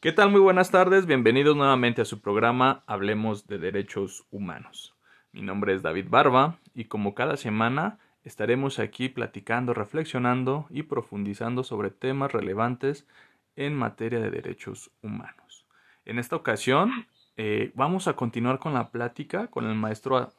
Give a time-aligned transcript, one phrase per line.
[0.00, 0.30] ¿Qué tal?
[0.30, 4.94] Muy buenas tardes, bienvenidos nuevamente a su programa Hablemos de Derechos Humanos.
[5.32, 11.64] Mi nombre es David Barba y como cada semana estaremos aquí platicando, reflexionando y profundizando
[11.64, 13.08] sobre temas relevantes
[13.56, 15.66] en materia de derechos humanos.
[16.04, 20.32] En esta ocasión eh, vamos a continuar con la plática con el maestro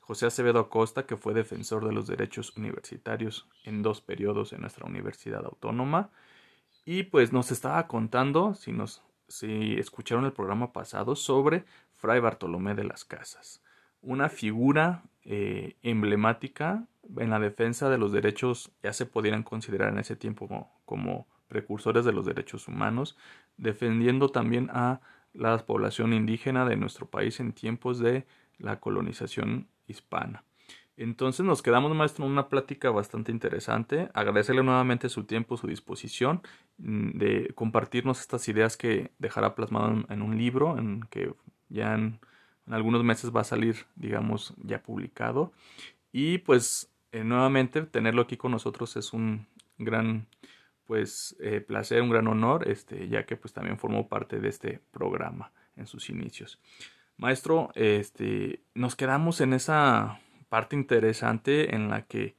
[0.00, 4.86] José Acevedo Acosta, que fue defensor de los derechos universitarios en dos periodos en nuestra
[4.86, 6.10] Universidad Autónoma.
[6.84, 11.64] Y pues nos estaba contando, si, nos, si escucharon el programa pasado, sobre
[11.96, 13.62] Fray Bartolomé de las Casas,
[14.02, 19.98] una figura eh, emblemática en la defensa de los derechos, ya se podían considerar en
[19.98, 23.16] ese tiempo como, como precursores de los derechos humanos,
[23.56, 25.00] defendiendo también a
[25.32, 28.26] la población indígena de nuestro país en tiempos de
[28.58, 30.44] la colonización hispana.
[30.96, 34.10] Entonces nos quedamos, maestro, en una plática bastante interesante.
[34.14, 36.42] Agradecerle nuevamente su tiempo, su disposición
[36.78, 41.34] mm, de compartirnos estas ideas que dejará plasmado en, un libro, en que
[41.68, 42.20] ya en,
[42.66, 45.52] algunos meses va a salir, digamos, ya publicado.
[46.12, 49.46] Y pues eh, nuevamente tenerlo aquí con nosotros es un
[49.78, 50.28] gran
[50.86, 54.80] pues eh, placer, un gran honor, este, ya que pues también formó parte de este
[54.92, 56.60] programa en sus inicios.
[57.16, 60.20] Maestro, este, nos quedamos en esa
[60.54, 62.36] parte interesante en la que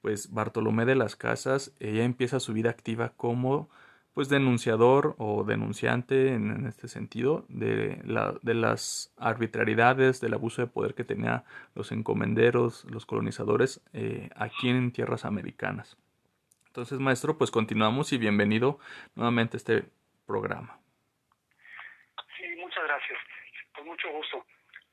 [0.00, 3.68] pues Bartolomé de las Casas ella empieza su vida activa como
[4.14, 10.68] pues denunciador o denunciante en, este sentido de, la, de las arbitrariedades del abuso de
[10.68, 15.98] poder que tenían los encomenderos, los colonizadores eh, aquí en tierras americanas.
[16.68, 18.78] Entonces, maestro, pues continuamos y bienvenido
[19.14, 19.84] nuevamente a este
[20.26, 20.80] programa.
[22.34, 23.18] Sí, muchas gracias.
[23.76, 24.42] Con mucho gusto.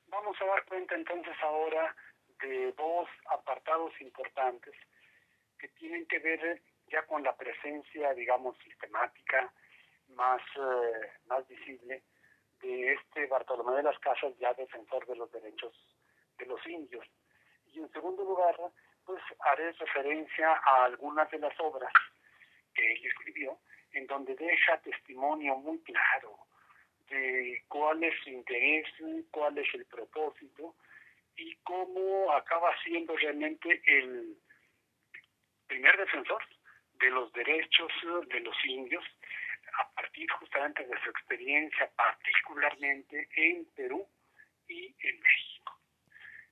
[0.10, 1.96] Vamos a dar cuenta entonces ahora
[2.42, 4.76] de dos apartados importantes
[5.60, 9.52] que tienen que ver ya con la presencia, digamos, sistemática
[10.10, 12.04] más, eh, más visible
[12.62, 15.74] de este Bartolomé de las Casas, ya defensor de los derechos
[16.38, 17.06] de los indios.
[17.74, 18.56] Y en segundo lugar,
[19.06, 21.92] pues haré referencia a algunas de las obras
[22.74, 23.58] que él escribió,
[23.92, 26.38] en donde deja testimonio muy claro
[27.10, 28.88] de cuál es su interés,
[29.32, 30.76] cuál es el propósito
[31.38, 34.38] y cómo acaba siendo realmente el
[35.68, 36.44] primer defensor
[36.94, 37.92] de los derechos
[38.28, 39.04] de los indios
[39.80, 44.08] a partir justamente de su experiencia particularmente en Perú
[44.68, 45.80] y en México.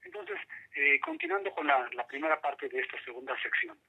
[0.03, 0.37] Entonces,
[0.75, 3.79] eh, continuando con la, primera parte de esta segunda sección.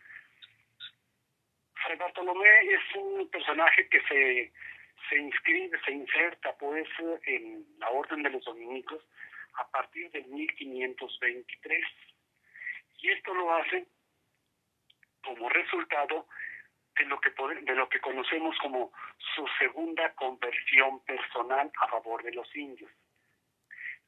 [1.74, 4.52] Fray Bartolomé es un personaje que se,
[5.08, 6.88] se inscribe, se inserta pues
[7.26, 9.02] en la Orden de los Dominicos
[9.56, 11.84] a partir del 1523.
[12.98, 13.86] Y esto lo hace
[15.22, 16.26] como resultado
[16.96, 17.30] de lo que
[17.62, 18.92] de lo que conocemos como
[19.34, 22.90] su segunda conversión personal a favor de los indios.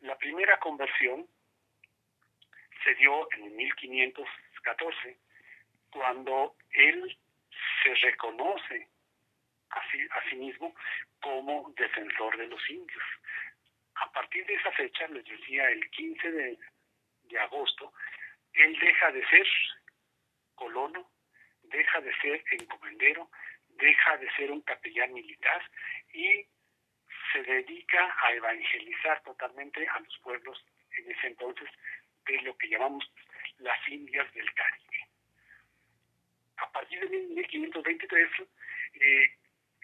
[0.01, 1.27] La primera conversión
[2.84, 5.19] se dio en 1514,
[5.91, 7.19] cuando él
[7.83, 8.89] se reconoce
[9.71, 10.75] a sí mismo
[11.21, 13.03] como defensor de los indios.
[13.97, 16.59] A partir de esa fecha, les decía, el 15 de,
[17.25, 17.93] de agosto,
[18.53, 19.47] él deja de ser
[20.55, 21.11] colono,
[21.62, 23.31] deja de ser encomendero,
[23.69, 25.62] deja de ser un capellán militar
[26.12, 26.47] y
[27.33, 30.65] se dedica a evangelizar totalmente a los pueblos
[30.97, 31.69] en ese entonces
[32.27, 33.11] de lo que llamamos
[33.59, 35.09] las Indias del Caribe.
[36.59, 38.31] A partir de 1523,
[38.95, 39.37] eh,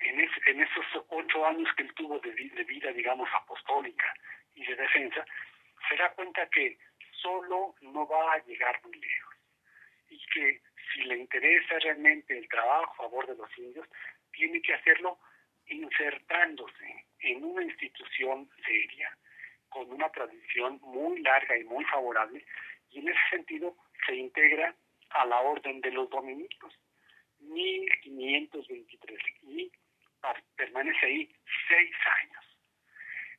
[0.04, 4.14] en, en, esos ocho años que él tuvo de, de, vida, digamos, apostólica
[4.54, 5.24] y de defensa,
[5.88, 6.78] se da cuenta que
[7.10, 9.34] solo no va a llegar muy lejos
[10.10, 10.60] y que
[10.92, 13.86] si le interesa realmente el trabajo a favor de los indios,
[14.32, 15.18] tiene que hacerlo
[15.66, 19.16] insertándose en una institución seria,
[19.68, 22.44] con una tradición muy larga y muy favorable,
[22.90, 23.76] y en ese sentido
[24.06, 24.74] se integra
[25.10, 26.74] a la orden de los dominicos,
[27.40, 29.72] 1523, y
[30.56, 31.36] permanece ahí
[31.68, 32.44] seis años,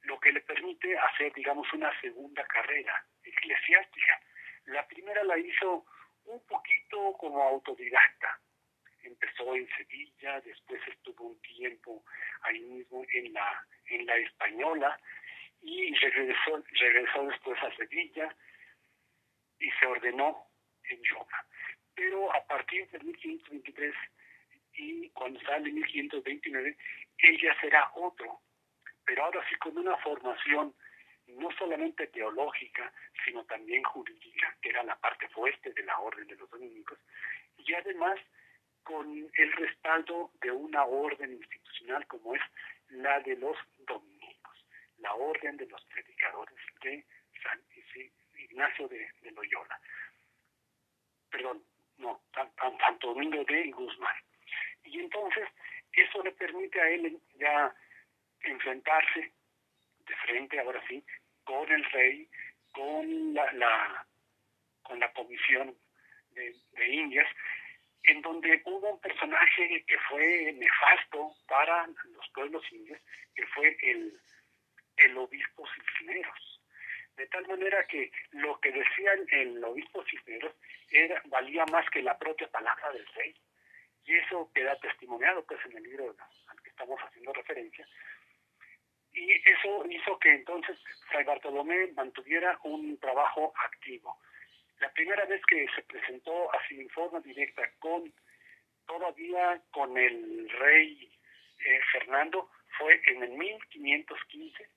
[0.02, 4.22] lo que le permite hacer, digamos, una segunda carrera eclesiástica.
[4.66, 5.86] La primera la hizo
[6.26, 8.40] un poquito como autodidacta.
[9.04, 12.04] Empezó en Sevilla, después estuvo un tiempo
[12.42, 15.00] ahí mismo en la, en la española,
[15.62, 18.36] y regresó, regresó después a Sevilla
[19.60, 20.48] y se ordenó
[20.90, 21.46] en yoga.
[21.96, 23.96] Pero a partir de 1523
[24.76, 26.78] y cuando sale en 1529,
[27.20, 28.40] él ya será otro,
[29.06, 30.74] pero ahora sí con una formación
[31.28, 32.92] no solamente teológica,
[33.24, 37.00] sino también jurídica, que era la parte fuerte de la orden de los dominicos,
[37.58, 38.20] y además
[38.84, 42.42] con el respaldo de una orden institucional como es
[42.90, 44.66] la de los dominicos,
[44.98, 47.06] la orden de los predicadores de
[47.42, 47.60] San
[48.36, 49.80] Ignacio de, Loyola.
[51.32, 51.64] Perdón,
[51.98, 54.16] no, Santo Domingo de Guzmán.
[54.94, 55.50] Y entonces
[55.92, 57.76] eso le permite a él ya
[58.42, 59.34] enfrentarse
[60.06, 61.04] de frente, ahora sí,
[61.44, 62.30] con el rey,
[62.72, 64.08] con la,
[64.84, 65.76] con la comisión
[66.32, 66.54] de,
[66.88, 67.28] Indias,
[68.04, 73.00] en donde hubo un personaje que fue nefasto para los pueblos indios,
[73.34, 74.20] que fue el,
[74.98, 76.62] el obispo Cisneros.
[77.16, 80.54] De tal manera que lo que decía el obispo Cisneros
[80.90, 83.36] era, valía más que la propia palabra del rey.
[84.06, 86.16] Y eso queda testimoniado pues en el libro
[86.48, 87.88] al que estamos haciendo referencia.
[89.14, 90.78] Y eso hizo que entonces
[91.10, 94.18] Fray Bartolomé mantuviera un trabajo activo.
[94.80, 98.12] La primera vez que se presentó así en forma directa con
[98.88, 101.10] todavía con el rey
[101.66, 104.68] eh, Fernando fue en el 1515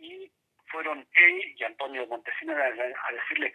[0.00, 0.32] y
[0.66, 3.54] fueron él y Antonio Montesina a, decirle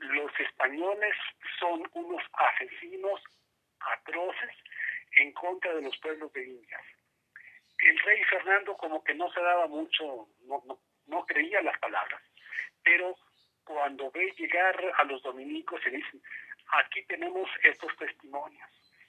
[0.00, 1.14] los españoles
[1.58, 3.20] son unos asesinos
[3.80, 4.54] atroces
[5.12, 6.82] en contra de los pueblos de Indias.
[7.78, 12.20] El rey Fernando como que no se daba mucho, no, no, no creía las palabras,
[12.82, 13.16] pero
[13.64, 16.20] cuando ve llegar a los dominicos se dicen,
[16.72, 18.68] aquí tenemos estos testimonios.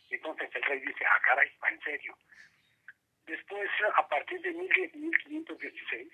[0.09, 2.17] Entonces el rey dice, ah, caray, va en serio.
[3.25, 6.11] Después, a partir de 1516,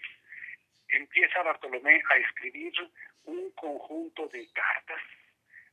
[0.89, 2.73] empieza Bartolomé a escribir
[3.23, 5.01] un conjunto de cartas,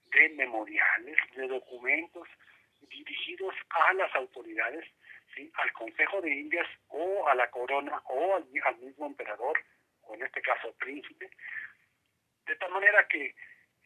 [0.07, 2.29] de memoriales, de documentos
[2.89, 4.85] dirigidos a las autoridades,
[5.35, 5.51] ¿sí?
[5.55, 8.47] al Consejo de Indias o a la corona o al,
[8.79, 9.59] mismo emperador,
[10.03, 11.31] o en este caso príncipe,
[12.47, 13.35] de tal manera que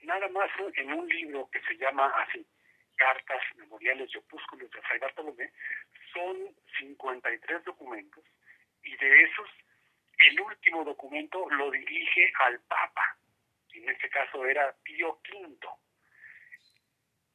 [0.02, 2.46] nada más en un libro que se llama así,
[2.96, 5.52] Cartas, Memoriales y Opúsculos de Fray Bartolomé,
[6.12, 6.36] son
[6.78, 8.24] 53 documentos
[8.82, 9.48] y de esos
[10.18, 13.16] el último documento lo dirige al Papa,
[13.74, 15.58] en este caso era Pío V,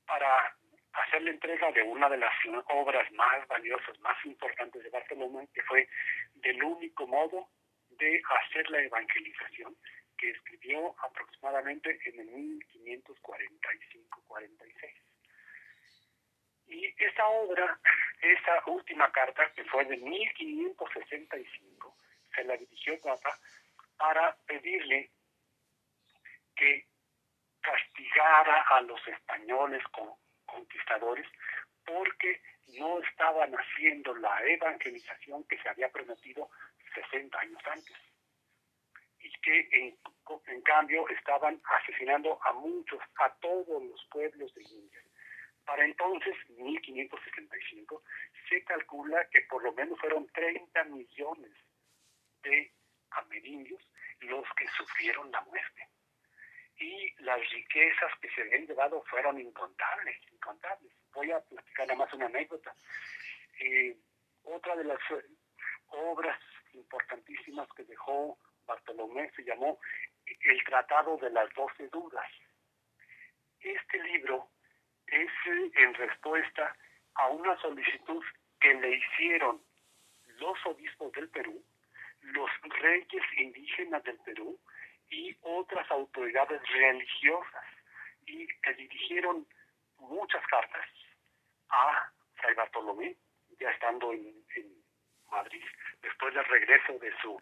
[0.05, 0.55] para
[0.93, 2.33] hacer la entrega de una de las
[2.69, 5.87] obras más valiosas, más importantes de Bartolomé, que fue
[6.35, 7.47] del único modo
[7.89, 9.75] de hacer la evangelización,
[10.17, 14.93] que escribió aproximadamente en el 1545-46.
[16.67, 17.79] Y esa obra,
[18.21, 21.97] esa última carta, que fue de 1565,
[22.35, 23.35] se la dirigió Papa
[23.97, 25.09] para pedirle
[26.55, 26.85] que
[27.61, 29.83] castigara a los españoles
[30.51, 31.27] conquistadores
[31.85, 32.41] porque
[32.79, 36.49] no estaban haciendo la evangelización que se había prometido
[36.93, 37.97] 60 años antes
[39.19, 39.97] y que en,
[40.47, 45.01] en cambio estaban asesinando a muchos, a todos los pueblos de India.
[45.65, 48.03] Para entonces, 1565,
[48.49, 51.51] se calcula que por lo menos fueron 30 millones
[52.43, 52.73] de
[53.11, 53.81] amerindios
[54.21, 55.90] los que sufrieron la muerte.
[56.81, 60.91] Y las riquezas que se habían llevado fueron incontables, incontables.
[61.13, 62.73] Voy a platicar nada más una anécdota.
[63.59, 63.95] Eh,
[64.43, 65.23] otra de las eh,
[65.89, 66.39] obras
[66.73, 68.35] importantísimas que dejó
[68.65, 69.79] Bartolomé se llamó
[70.25, 72.27] El Tratado de las Doce Dudas.
[73.59, 74.49] Este libro
[75.05, 76.75] es eh, en respuesta
[77.13, 78.23] a una solicitud
[78.59, 79.61] que le hicieron
[80.39, 81.63] los obispos del Perú
[82.21, 84.59] los reyes indígenas del Perú
[85.11, 87.65] y otras autoridades religiosas
[88.25, 89.45] y que dirigieron
[89.97, 90.87] muchas cartas
[91.69, 93.15] a Fray Bartolomé,
[93.59, 94.41] ya estando en,
[95.29, 95.63] Madrid,
[96.01, 97.41] después del regreso de su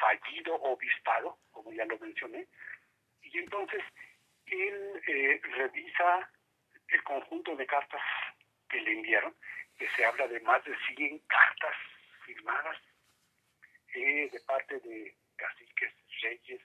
[0.00, 2.48] fallido obispado, como ya lo mencioné,
[3.22, 3.80] y entonces
[4.46, 6.28] él eh, revisa
[6.88, 8.02] el conjunto de cartas
[8.68, 9.36] que le enviaron,
[9.78, 11.76] que se habla de más de 100 cartas
[12.26, 12.76] firmadas
[13.94, 16.60] de parte de caciques, reyes,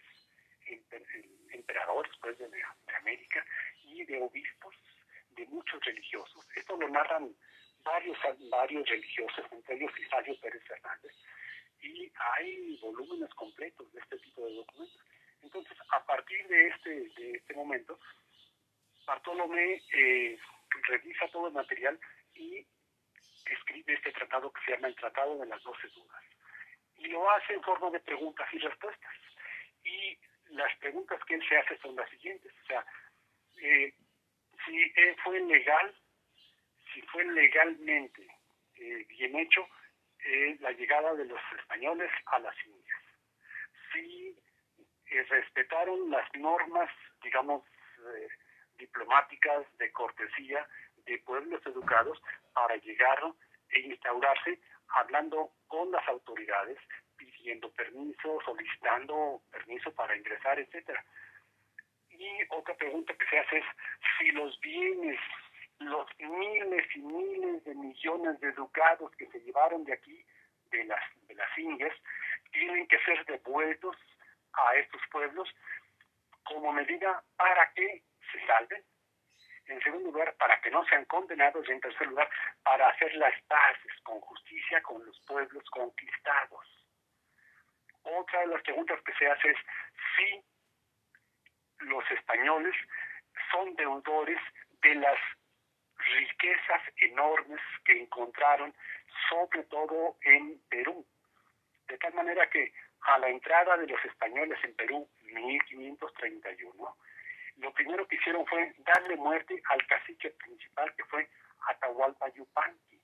[1.51, 2.49] emperadores pues, de,
[2.97, 3.45] América
[3.83, 4.75] y de obispos,
[5.31, 6.45] de muchos religiosos.
[6.55, 7.35] Esto lo narran
[7.83, 8.17] varios,
[8.49, 11.13] varios religiosos, entre ellos Isario Pérez Fernández,
[11.81, 15.01] y hay volúmenes completos de este tipo de documentos.
[15.41, 17.99] Entonces, a partir de este, de este momento,
[19.05, 20.39] Bartolomé eh,
[20.87, 21.99] revisa todo el material
[22.35, 22.65] y
[23.45, 26.23] escribe este tratado que se llama el Tratado de las Doce Dudas
[26.97, 29.13] y lo hace en forma de preguntas y respuestas.
[29.83, 30.17] Y
[30.53, 32.85] las preguntas que él se hace son las siguientes, o sea,
[33.61, 33.93] eh,
[34.65, 34.91] si
[35.23, 35.93] fue legal,
[36.93, 38.27] si fue legalmente
[38.75, 39.67] eh, bien hecho
[40.25, 43.01] eh, la llegada de los españoles a las Indias,
[43.91, 44.35] si
[45.29, 46.89] respetaron las normas,
[47.21, 47.63] digamos,
[48.77, 50.67] diplomáticas, de cortesía,
[51.05, 52.19] de pueblos educados
[52.53, 53.19] para llegar
[53.69, 56.79] e instaurarse hablando con las autoridades
[57.25, 61.03] pidiendo permiso, solicitando permiso para ingresar, etcétera.
[62.09, 63.65] Y otra pregunta que se hace es
[64.17, 65.19] si los bienes,
[65.79, 70.25] los miles y miles de millones de ducados que se llevaron de aquí,
[70.71, 71.95] de las, de las Indias,
[72.51, 73.95] tienen que ser devueltos
[74.53, 75.49] a estos pueblos
[76.43, 78.83] como medida para que se salven.
[79.65, 81.67] En segundo lugar, para que no sean condenados.
[81.67, 82.29] Y en tercer lugar,
[82.63, 86.82] para hacer las paces con justicia con los pueblos conquistados.
[88.03, 89.57] Otra de las preguntas que se hace es
[90.15, 90.43] si
[91.85, 92.75] los españoles
[93.51, 94.39] son deudores
[94.81, 95.17] de las
[95.97, 98.73] riquezas enormes que encontraron,
[99.29, 101.05] sobre todo en Perú.
[101.87, 106.97] De tal manera que a la entrada de los españoles en Perú, 1531,
[107.57, 111.29] lo primero que hicieron fue darle muerte al cacique principal que fue
[111.67, 112.99] Atahualpa Yupanqui.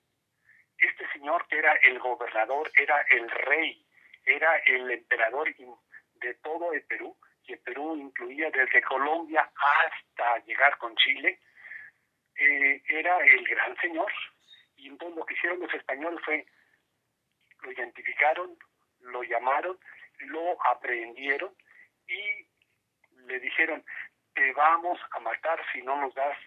[0.78, 3.86] Este señor que era el gobernador, era el rey,
[4.24, 7.16] era el emperador de todo el Perú,
[7.52, 11.40] el Perú incluía desde Colombia hasta llegar con Chile,
[12.36, 14.10] eh, era el gran señor.
[14.76, 16.46] Y entonces lo que hicieron los españoles fue,
[17.62, 18.56] lo identificaron,
[19.00, 19.78] lo llamaron,
[20.18, 21.54] lo aprehendieron
[22.06, 22.46] y
[23.26, 23.84] le dijeron,
[24.34, 26.38] te vamos a matar si no nos das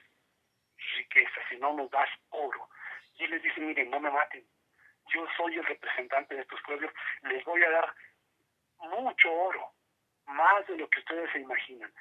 [0.97, 2.69] riqueza, si no nos das oro.
[3.15, 4.45] Y él les dice, miren, no me maten,
[5.07, 6.91] yo soy el representante de estos pueblos,
[7.23, 7.93] les voy a dar
[8.79, 9.71] mucho oro,
[10.27, 11.91] más de lo que ustedes se imaginan.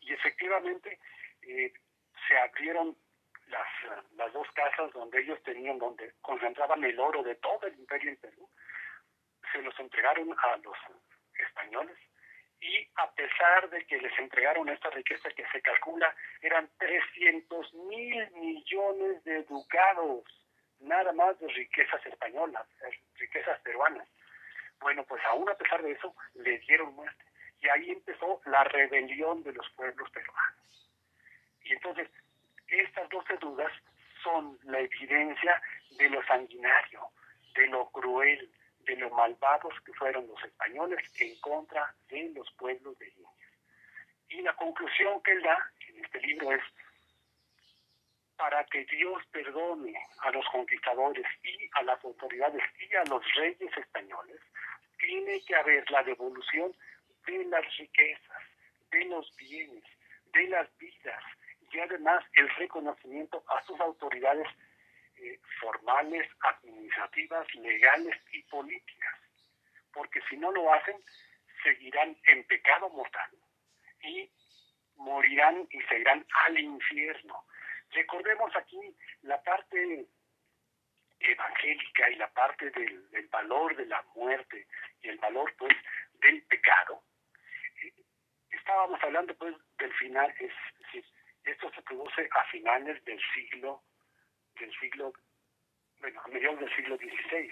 [0.00, 0.98] Y efectivamente
[1.42, 1.72] eh,
[2.26, 2.96] se abrieron
[3.46, 3.68] las,
[4.16, 8.16] las dos casas donde ellos tenían, donde concentraban el oro de todo el imperio en
[8.16, 8.48] Perú,
[9.52, 10.76] se los entregaron a los
[11.34, 11.98] españoles
[12.62, 18.30] y a pesar de que les entregaron esta riqueza que se calcula eran 300 mil
[18.32, 20.24] millones de ducados,
[20.82, 24.08] nada más de riquezas españolas, eh, riquezas peruanas.
[24.80, 27.24] Bueno, pues aún a pesar de eso, le dieron muerte.
[27.60, 30.90] Y ahí empezó la rebelión de los pueblos peruanos.
[31.62, 32.08] Y entonces,
[32.66, 33.72] estas doce dudas
[34.22, 35.62] son la evidencia
[35.98, 37.08] de lo sanguinario,
[37.54, 42.98] de lo cruel, de lo malvados que fueron los españoles en contra de los pueblos
[42.98, 43.32] de Indias.
[44.28, 46.62] Y la conclusión que él da en este libro es,
[48.42, 53.70] para que Dios perdone a los conquistadores y a las autoridades y a los reyes
[53.76, 54.40] españoles,
[54.98, 56.74] tiene que haber la devolución
[57.24, 58.42] de las riquezas,
[58.90, 59.84] de los bienes,
[60.32, 61.22] de las vidas
[61.70, 64.48] y además el reconocimiento a sus autoridades
[65.18, 69.20] eh, formales, administrativas, legales y políticas.
[69.92, 70.96] Porque si no lo hacen,
[71.62, 73.30] seguirán en pecado mortal
[74.02, 74.28] y
[74.96, 77.44] morirán y se irán al infierno.
[77.92, 80.06] Recordemos aquí la parte
[81.20, 84.66] evangélica y la parte del, valor de la muerte
[85.02, 85.76] y el valor pues
[86.14, 87.02] del pecado.
[87.82, 87.92] Eh,
[88.50, 91.04] estábamos hablando pues del final, es decir,
[91.44, 93.82] esto se produce a finales del siglo
[94.58, 95.12] del siglo,
[96.00, 97.50] bueno, a mediados del siglo XVI.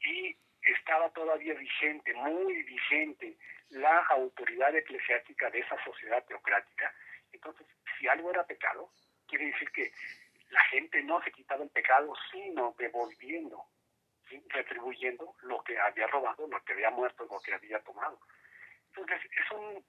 [0.00, 3.36] Y estaba todavía vigente, muy vigente,
[3.70, 6.92] la autoridad eclesiástica de esa sociedad teocrática.
[7.32, 7.66] Entonces,
[7.98, 8.83] si algo era pecado,
[9.34, 9.92] quiere decir que
[10.50, 13.66] la gente no se quitaba el pecado, sino devolviendo,
[14.48, 18.20] retribuyendo lo que había robado, lo que había muerto, lo que había tomado.
[18.88, 19.84] Entonces, es, un,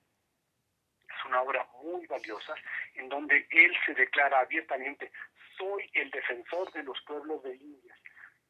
[1.07, 2.55] es una obra muy valiosa
[2.95, 5.11] en donde él se declara abiertamente,
[5.57, 7.99] soy el defensor de los pueblos de Indias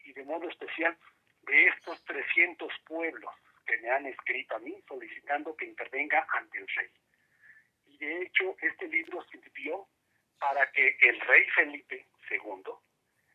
[0.06, 0.98] y de modo especial
[1.42, 3.34] de estos 300 pueblos
[3.68, 6.90] que me han escrito a mí solicitando que intervenga ante el rey.
[7.86, 9.88] Y de hecho este libro sirvió
[10.40, 12.64] para que el rey Felipe II,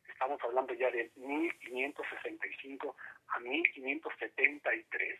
[0.08, 2.96] estamos hablando ya de 1565
[3.28, 5.18] a 1573,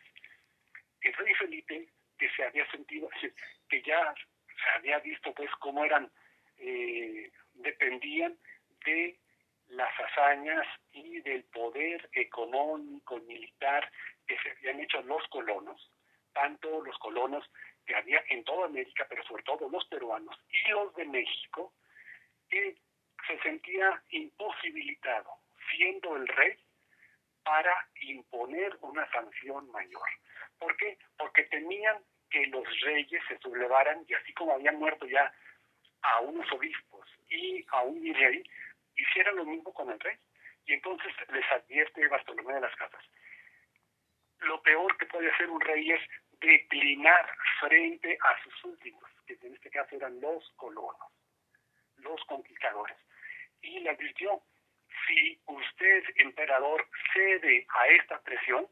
[1.01, 3.09] el rey Felipe que se había sentido,
[3.69, 4.13] que ya
[4.63, 6.11] se había visto pues cómo eran
[6.57, 8.37] eh, dependían
[8.85, 9.17] de
[9.69, 13.89] las hazañas y del poder económico militar
[14.27, 15.91] que se habían hecho los colonos,
[16.33, 17.43] tanto los colonos
[17.91, 21.73] que había en toda América, pero sobre todo los peruanos y los de México,
[22.49, 22.77] que
[23.27, 25.29] se sentía imposibilitado,
[25.69, 26.57] siendo el rey,
[27.43, 30.07] para imponer una sanción mayor.
[30.57, 30.97] ¿Por qué?
[31.17, 31.97] Porque temían
[32.29, 35.33] que los reyes se sublevaran y así como habían muerto ya
[36.03, 38.43] a unos obispos y a un rey,
[38.95, 40.15] hicieran lo mismo con el rey.
[40.65, 43.03] Y entonces les advierte Bartolomé de las Casas.
[44.39, 46.01] Lo peor que puede hacer un rey es
[46.41, 47.29] declinar
[47.59, 51.11] frente a sus últimos, que en este caso eran los colonos,
[51.97, 52.97] los conquistadores.
[53.61, 54.41] Y le advirtió,
[55.07, 58.67] si usted, emperador, cede a esta presión,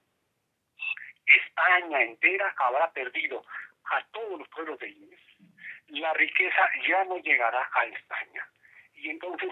[1.26, 3.46] España entera habrá perdido
[3.92, 5.22] a todos los pueblos de Indias.
[5.88, 8.48] La riqueza ya no llegará a España.
[8.96, 9.52] Y entonces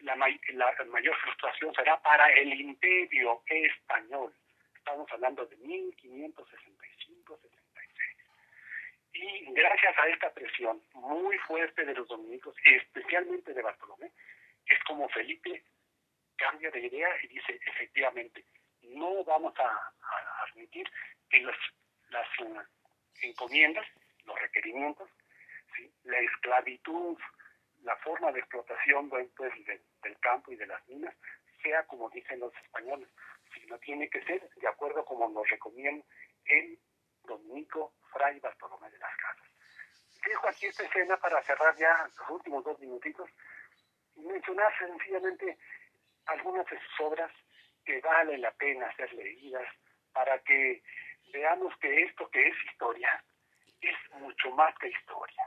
[0.00, 4.34] la, mayor frustración será para el imperio español.
[4.76, 6.79] Estamos hablando de 1565
[9.20, 14.10] y gracias a esta presión muy fuerte de los dominicos, especialmente de Bartolomé,
[14.66, 15.62] es como Felipe
[16.36, 18.44] cambia de idea y dice, efectivamente,
[18.82, 19.92] no vamos a,
[20.48, 20.88] admitir
[21.28, 22.60] que las uh,
[23.22, 23.86] encomiendas,
[24.24, 25.08] los requerimientos,
[26.04, 27.18] la esclavitud,
[27.82, 29.28] la forma de explotación pues,
[30.02, 31.14] del campo y de las minas,
[31.62, 33.08] sea como dicen los españoles,
[33.54, 36.04] sino tiene que ser de acuerdo como nos recomienda
[36.46, 36.78] el
[37.24, 39.46] dominico Fray Bartolomé de las Casas.
[40.24, 43.30] Dejo aquí esta escena para cerrar ya los últimos dos minutitos
[44.16, 45.58] y mencionar sencillamente
[46.26, 47.32] algunas de sus obras
[47.84, 49.66] que vale la pena ser leídas
[50.12, 50.82] para que
[51.32, 53.24] veamos que esto que es historia
[53.80, 55.44] es mucho más que historia.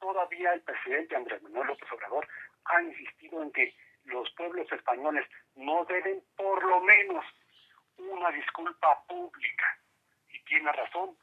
[0.00, 2.26] Todavía el presidente Andrés Manuel López Obrador
[2.64, 7.24] ha insistido en que los pueblos españoles no deben por lo menos
[7.98, 9.78] una disculpa pública.
[10.48, 11.16] Tiene razón,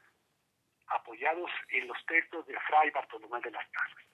[0.86, 4.04] apoyados en los textos de Fray Bartolomé de las Casas.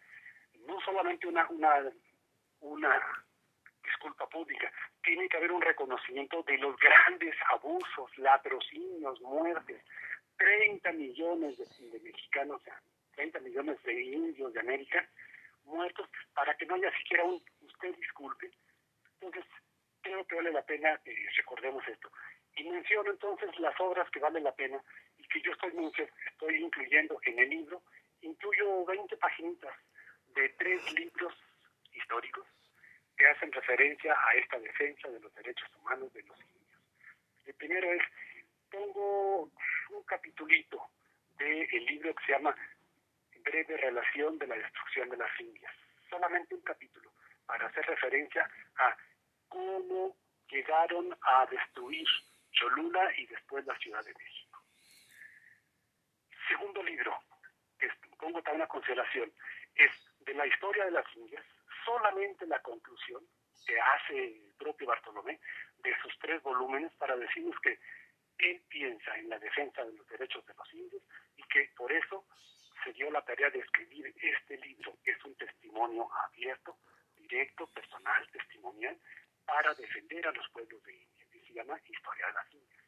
[0.66, 1.92] No solamente una, una,
[2.60, 3.24] una
[3.84, 9.82] disculpa pública, tiene que haber un reconocimiento de los grandes abusos, latrocinios, muertes,
[10.38, 12.62] 30 millones de, mexicanos,
[13.14, 15.06] 30 millones de indios de América
[15.64, 18.50] muertos, para que no haya siquiera un usted disculpe.
[19.20, 19.44] Entonces,
[20.00, 22.10] creo que vale la pena que recordemos esto.
[22.56, 24.82] Y menciono entonces las obras que vale la pena
[25.18, 25.72] y que yo estoy,
[26.26, 27.82] estoy incluyendo en el libro.
[28.20, 29.74] Incluyo 20 páginas
[30.34, 31.34] de tres libros
[31.92, 32.46] históricos
[33.16, 36.80] que hacen referencia a esta defensa de los derechos humanos de los indios.
[37.44, 38.02] El primero es,
[38.70, 39.50] pongo
[39.90, 40.88] un capitulito
[41.38, 42.54] del libro que se llama
[43.44, 45.72] Breve Relación de la Destrucción de las Indias.
[46.08, 47.12] Solamente un capítulo
[47.46, 48.96] para hacer referencia a
[49.48, 50.16] cómo
[50.48, 52.06] llegaron a destruir
[52.52, 54.62] Cholula y después la Ciudad de México.
[56.48, 57.18] Segundo libro,
[57.78, 57.88] que
[58.18, 59.32] pongo también una consideración,
[59.74, 61.44] es de la historia de las Indias,
[61.84, 63.26] solamente la conclusión
[63.66, 65.40] que hace el propio Bartolomé
[65.78, 67.78] de sus tres volúmenes para decirnos que
[68.38, 71.02] él piensa en la defensa de los derechos de los indios
[71.36, 72.26] y que por eso
[72.84, 76.78] se dio la tarea de escribir este libro, que es un testimonio abierto,
[77.16, 78.98] directo, personal, testimonial,
[79.44, 81.11] para defender a los pueblos de India
[81.52, 82.84] llama Historia de las Indias.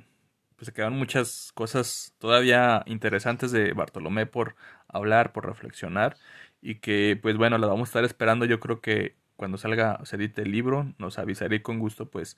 [0.60, 4.58] pues se quedan muchas cosas todavía interesantes de Bartolomé por
[4.90, 6.18] hablar, por reflexionar
[6.62, 8.44] y que pues bueno, la vamos a estar esperando.
[8.44, 12.36] Yo creo que cuando salga, se edite el libro, nos avisaré con gusto pues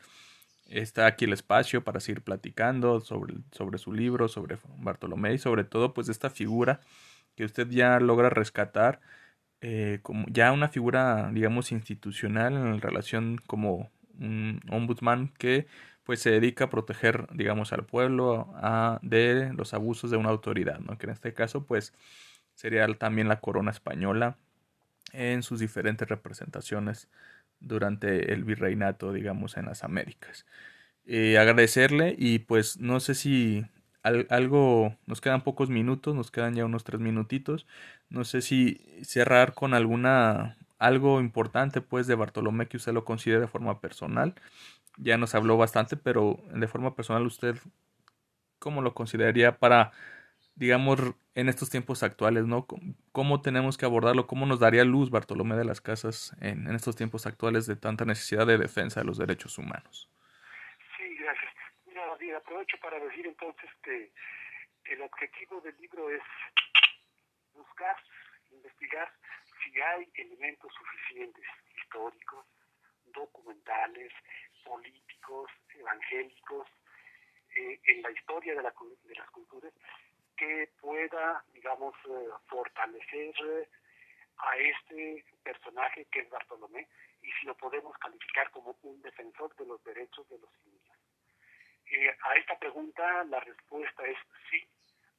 [0.68, 5.64] está aquí el espacio para seguir platicando sobre, sobre su libro, sobre Bartolomé y sobre
[5.64, 6.80] todo pues esta figura
[7.36, 9.02] que usted ya logra rescatar
[9.62, 15.66] eh, como ya una figura digamos institucional en relación como un ombudsman que
[16.12, 20.80] pues se dedica a proteger, digamos, al pueblo a, de los abusos de una autoridad,
[20.80, 20.98] ¿no?
[20.98, 21.94] Que en este caso, pues,
[22.54, 24.36] sería también la corona española
[25.14, 27.08] en sus diferentes representaciones
[27.62, 30.46] durante el virreinato, digamos, en las Américas.
[31.06, 33.66] Eh, agradecerle y pues no sé si
[34.04, 37.68] algo, nos quedan pocos minutos, nos quedan ya unos tres minutitos,
[38.10, 43.40] no sé si cerrar con alguna, algo importante pues de Bartolomé que usted lo considere
[43.40, 44.36] de forma personal
[45.02, 47.56] ya nos habló bastante, pero de forma personal usted,
[48.60, 49.92] ¿cómo lo consideraría para,
[50.56, 51.00] digamos,
[51.34, 52.68] en estos tiempos actuales, ¿no?
[53.12, 54.28] ¿Cómo tenemos que abordarlo?
[54.28, 58.46] ¿Cómo nos daría luz Bartolomé de las Casas en, estos tiempos actuales de tanta necesidad
[58.46, 60.10] de defensa de los derechos humanos?
[60.98, 61.54] Sí, gracias.
[61.86, 64.12] Mira, aprovecho para decir entonces que
[64.86, 66.22] el objetivo del libro es
[67.54, 67.96] buscar,
[68.52, 69.12] investigar
[69.64, 71.46] si hay elementos suficientes
[71.78, 72.46] históricos,
[73.14, 74.12] documentales,
[74.64, 76.68] políticos, evangélicos,
[77.56, 79.74] eh, en la historia de, la, de, las culturas
[80.38, 83.70] que pueda, digamos, eh, fortalecer eh,
[84.38, 86.88] a este personaje que es Bartolomé
[87.22, 92.18] y si lo podemos calificar como un defensor de los derechos de los indios.
[92.24, 94.18] a esta pregunta la respuesta es
[94.50, 94.66] sí,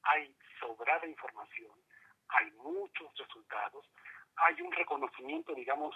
[0.03, 1.77] hay sobrada información,
[2.29, 3.87] hay muchos resultados,
[4.37, 5.95] hay un reconocimiento, digamos,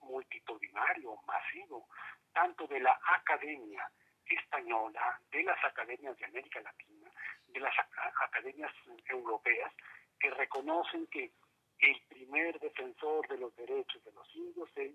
[0.00, 1.88] multitudinario, masivo,
[2.32, 3.90] tanto de la academia
[4.24, 7.10] española, de las academias de América Latina,
[7.46, 7.74] de las
[8.22, 8.72] academias
[9.08, 9.72] europeas,
[10.18, 11.32] que reconocen que
[11.78, 14.92] el primer defensor de los derechos de los indios es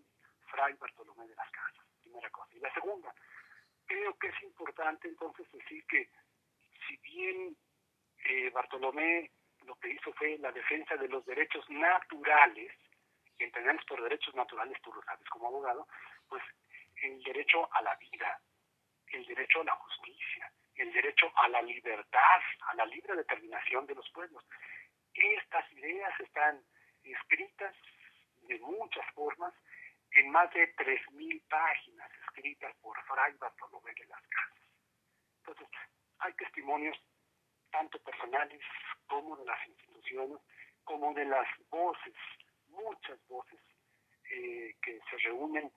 [0.48, 2.50] Fray Bartolomé de las Casas, primera cosa.
[2.56, 3.14] Y la segunda,
[3.86, 6.10] creo que es importante entonces decir que
[6.88, 7.56] si bien
[8.26, 9.32] eh, Bartolomé
[9.66, 12.72] lo que hizo fue la defensa de los derechos naturales,
[13.44, 15.88] entendemos por derechos naturales, tú lo sabes como abogado,
[16.28, 16.44] pues
[17.04, 18.40] el derecho a la vida,
[19.08, 23.96] el derecho a la justicia, el derecho a la libertad, a la libre determinación de
[23.96, 24.44] los pueblos.
[25.14, 26.64] Estas ideas están
[27.04, 27.76] escritas
[28.42, 29.54] de muchas formas
[30.12, 34.64] en más de 3.000 páginas escritas por Fray Bartolomé de las Casas.
[35.38, 35.68] Entonces,
[36.20, 36.98] hay testimonios
[37.72, 38.62] tanto personales
[39.08, 40.40] como de las instituciones,
[40.84, 42.14] como de las voces,
[42.72, 43.60] muchas voces
[44.30, 45.72] eh, que se reúnen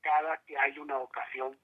[0.00, 1.58] cada que hay una ocasión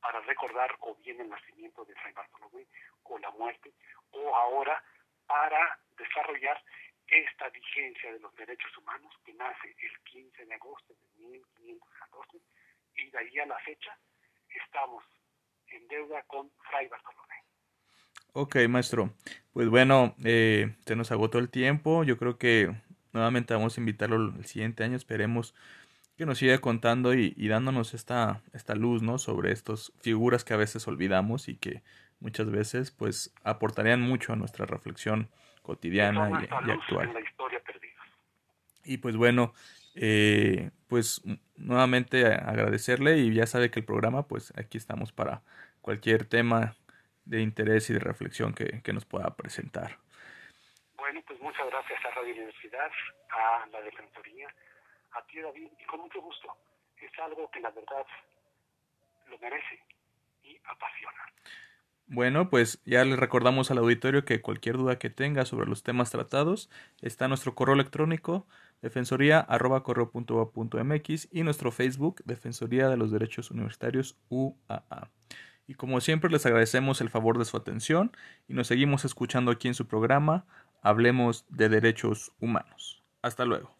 [0.00, 2.66] para recordar o bien el nacimiento de San Bartolomé
[3.04, 3.72] o la muerte,
[4.12, 4.82] o ahora
[5.26, 6.62] para desarrollar
[7.06, 12.38] esta vigencia de los derechos humanos que nace el 15 de agosto de 1514
[12.96, 13.98] y de ahí a la fecha
[14.48, 15.04] estamos
[15.68, 17.34] en deuda con Fray Bartolomé.
[18.32, 19.10] Ok, maestro.
[19.52, 22.04] Pues bueno, eh, se nos agotó el tiempo.
[22.04, 22.70] Yo creo que
[23.12, 24.96] nuevamente vamos a invitarlo el siguiente año.
[24.96, 25.54] Esperemos
[26.16, 29.18] que nos siga contando y, dándonos esta, esta luz, ¿no?
[29.18, 31.82] Sobre estas figuras que a veces olvidamos y que
[32.20, 35.28] muchas veces, pues, aportarían mucho a nuestra reflexión
[35.62, 37.10] cotidiana y, actual.
[38.84, 39.54] Y pues bueno,
[39.94, 41.22] eh, pues
[41.56, 45.42] nuevamente agradecerle y ya sabe que el programa, pues aquí estamos para
[45.80, 46.76] cualquier tema
[47.24, 49.98] de interés y de reflexión que, que nos pueda presentar.
[51.10, 52.88] Bueno, pues muchas gracias a Radio Universidad,
[53.30, 54.46] a la Defensoría,
[55.10, 56.56] a ti David, y con mucho gusto.
[57.02, 58.06] Es algo que la verdad
[59.28, 59.82] lo merece
[60.44, 61.18] y apasiona.
[62.06, 66.12] Bueno, pues ya le recordamos al auditorio que cualquier duda que tenga sobre los temas
[66.12, 66.70] tratados
[67.00, 68.46] está nuestro correo electrónico
[68.80, 69.44] defensoría
[71.32, 75.10] y nuestro Facebook Defensoría de los Derechos Universitarios UAA.
[75.66, 78.10] Y como siempre les agradecemos el favor de su atención
[78.48, 80.44] y nos seguimos escuchando aquí en su programa
[80.82, 83.04] Hablemos de Derechos Humanos.
[83.22, 83.79] Hasta luego.